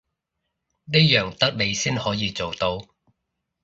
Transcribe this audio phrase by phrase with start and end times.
[0.85, 2.87] 呢樣得你先可以做到